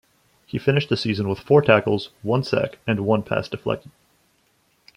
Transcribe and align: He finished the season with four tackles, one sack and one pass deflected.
He 0.47 0.57
finished 0.57 0.89
the 0.89 0.97
season 0.97 1.29
with 1.29 1.37
four 1.37 1.61
tackles, 1.61 2.09
one 2.23 2.43
sack 2.43 2.79
and 2.87 3.05
one 3.05 3.21
pass 3.21 3.47
deflected. 3.47 3.91